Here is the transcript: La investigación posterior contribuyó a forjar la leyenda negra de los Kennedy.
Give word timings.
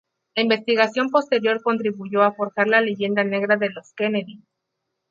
La 0.35 0.41
investigación 0.41 1.11
posterior 1.11 1.61
contribuyó 1.61 2.23
a 2.23 2.31
forjar 2.33 2.67
la 2.67 2.81
leyenda 2.81 3.23
negra 3.23 3.57
de 3.57 3.69
los 3.69 3.93
Kennedy. 3.93 4.41